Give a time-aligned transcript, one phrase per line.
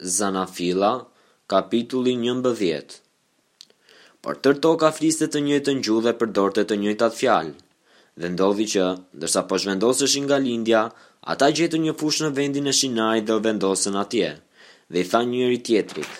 [0.00, 1.06] Zanafila,
[1.50, 3.02] kapitulli 11.
[4.22, 7.50] Por tër toka fliste të njëjtën gjuhë dhe përdorte të njëjtat fjalë.
[8.20, 8.84] Dhe ndodhi që,
[9.18, 10.84] ndërsa po shvendosësh nga lindja,
[11.34, 14.30] ata gjetën një fushë në vendin e shinaj dhe u vendosën atje.
[14.92, 16.12] Dhe i tha njëri tjetrit: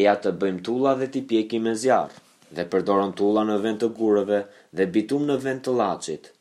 [0.00, 2.16] "Eja të bëjmë tulla dhe ti pjeki me zjarr."
[2.56, 4.40] Dhe përdorën tulla në vend të gurëve
[4.76, 6.32] dhe bitum në vend të llaçit.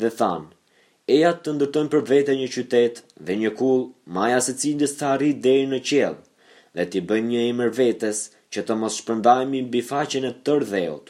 [0.00, 0.48] Dhe thanë:
[1.14, 2.98] eja të ndërton për vete një qytet
[3.28, 3.80] dhe një kull,
[4.16, 6.12] maja se cilës të arrit deri në qjell,
[6.76, 8.20] dhe t'i bën një emër vetes
[8.54, 11.08] që të mos shpërndajmi në bifacin e tërë dheot.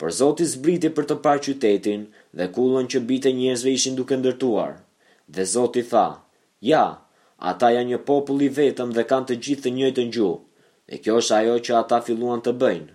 [0.00, 2.06] Për Zotis zbriti për të parë qytetin
[2.40, 4.72] dhe kullën që bite njerëzve ishin duke ndërtuar,
[5.34, 6.06] dhe Zotis tha,
[6.72, 6.82] ja,
[7.52, 10.38] ata janë një populli vetëm dhe kanë të gjithë të njëjtë në gjuhë,
[10.90, 12.90] dhe kjo është ajo që ata filluan të bëjnë.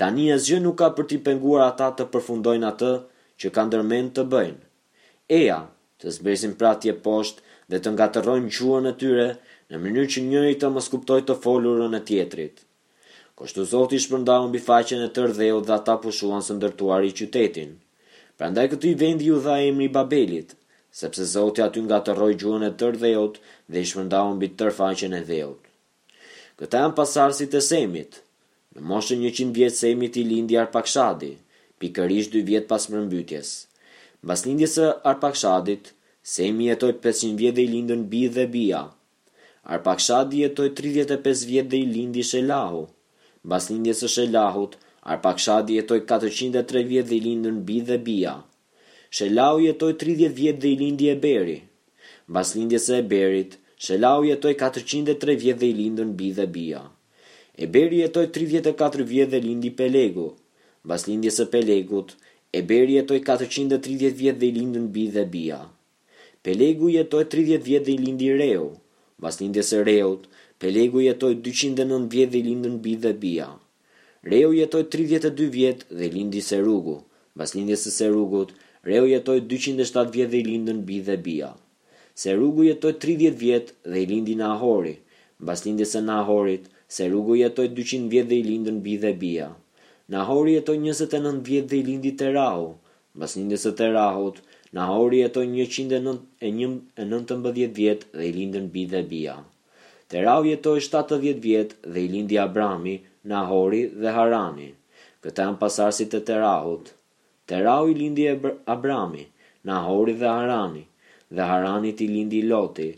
[0.00, 2.92] Tani asgjë nuk ka për t'i penguar ata të përfundojnë atë
[3.40, 4.60] që kanë dërmend të bëjnë
[5.36, 5.58] eja,
[6.02, 9.26] të zbesin pratje poshtë dhe të ngatërojnë gjuën e tyre
[9.72, 12.60] në mënyrë që njëri të mos skuptoj të folurën e tjetrit.
[13.38, 17.70] Kështu Zoti shpërndau mbi faqen e tërë dheu dhe ata pushuan së ndërtuari qytetin.
[18.38, 20.52] Prandaj këtu i vendi ju dha emri Babelit,
[21.00, 21.82] sepse Zoti aty
[22.18, 23.34] rojnë gjuhën e tërë dheut
[23.70, 25.60] dhe i shpërndau mbi tërë faqen e dheut.
[26.58, 28.12] Këta janë pasardhësit e Semit.
[28.74, 31.32] Në moshën 100 vjet Semit i lindi Arpakshadi,
[31.80, 33.48] pikërisht 2 vjet pas mbrëmbytjes.
[34.22, 35.88] Mbas lindjes së Arpakshadit,
[36.22, 38.80] Semi jetoj 500 vjet dhe i lindën Bi dhe Bia.
[39.76, 42.84] Arpakshadi jetoj 35 vjet dhe i lindi Shelahu.
[43.46, 44.76] Mbas lindjes së Shelahut,
[45.14, 48.36] Arpakshadi jetoj 403 vjet dhe i lindën Bi dhe Bia.
[49.18, 51.58] Shelahu jetoj 30 vjet dhe i lindi Eberi.
[52.30, 56.84] Mbas lindjes së Eberit, Shelahu jetoj 403 vjet dhe i lindën Bi dhe Bia.
[57.66, 60.28] Eberi jetoj 34 vjet dhe lindi Pelegu.
[60.86, 62.14] Mbas lindjes së Pelegut,
[62.52, 65.56] Eberi jetoj 430 vjet dhe i lindën bi dhe bia.
[66.44, 68.66] Pelegu jetoj 30 vjet dhe i lindi reu.
[69.24, 70.26] Vas lindjes e reut,
[70.60, 73.46] Pelegu jetoj 209 vjet dhe i lindën bi dhe bia.
[74.32, 76.98] Reu jetoj 32 vjet dhe i lindi serugu.
[77.38, 78.52] Vas lindjes e serugut,
[78.90, 81.50] Reu jetoj 207 vjet dhe i lindën bi dhe bia.
[82.22, 84.96] Serugu jetoj 30 vjet dhe i lindi Nahori.
[85.40, 89.50] Mbas lindjes së Nahorit, Serugu jetoj 200 vjet dhe i lindën bi dhe bia.
[90.12, 92.64] Nahori jetoj njësët e nëndë vjetë dhe i lindi të rahu.
[93.20, 94.40] Mas një njësët e rahut,
[94.78, 96.00] Nahori jetoj një qindë
[96.48, 99.36] e nëndë vjetë dhe i lindën bi dhe bia.
[100.10, 102.94] Të rahu jetoj shtatë vjetë dhe i lindi Abrami,
[103.32, 104.68] Nahori dhe Harani.
[105.24, 106.90] Këta në pasarësit e të rahut.
[107.48, 108.26] Të rahu i lindi
[108.76, 109.24] Abrami,
[109.72, 110.84] Nahori dhe Harani,
[111.38, 112.90] dhe Harani ti lindi Loti.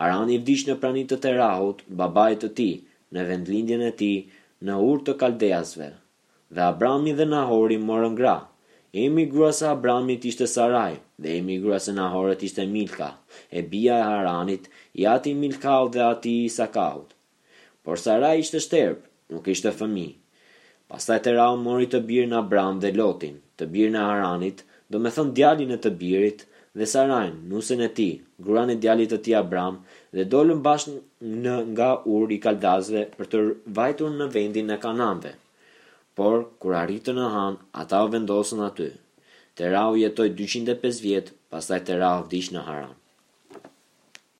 [0.00, 2.70] Harani i vdish në pranit të të rahut, babaj të ti,
[3.16, 4.12] në vendlindjen e ti,
[4.66, 5.90] në ur të kaldeasve
[6.54, 8.36] dhe Abrami dhe Nahori morën gra.
[9.02, 13.08] Emi gruas e Abramit ishte Sarai, dhe emi gruas e Nahorit ishte Milka,
[13.50, 14.64] e bia e Haranit,
[14.94, 17.08] i ati Milkaut dhe ati Isakaut.
[17.84, 18.98] Por Sarai ishte shterp,
[19.32, 20.08] nuk ishte fëmi.
[20.90, 25.00] Pastaj të rau mori të birë në Abram dhe Lotin, të birë në Haranit, do
[25.02, 26.46] me thënë djalin e të birit,
[26.78, 28.08] dhe Sarajn, nusën e ti,
[28.42, 29.80] gruan e djalit të ti Abram,
[30.14, 30.94] dhe dollën bashkë
[31.44, 33.42] në nga ur i kaldazve për të
[33.80, 35.38] vajtur në vendin e kananve
[36.18, 38.86] por kur arritën në han, ata u vendosën aty.
[39.62, 43.00] Terau jetoi 205 vjet, pastaj Terau vdiq në Haran.